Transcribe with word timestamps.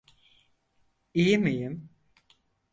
İyi 1.13 1.37
miyim? 1.37 1.89